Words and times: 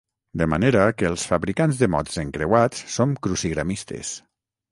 De 0.41 0.45
manera 0.53 0.85
que 1.01 1.07
els 1.09 1.25
fabricants 1.31 1.83
de 1.83 1.89
mots 1.95 2.17
encreuats 2.23 2.83
som 2.97 3.15
"crucigramistes". 3.27 4.15